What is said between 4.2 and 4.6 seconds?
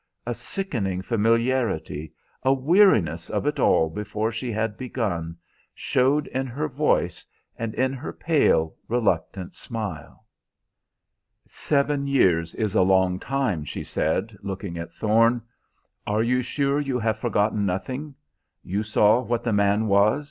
she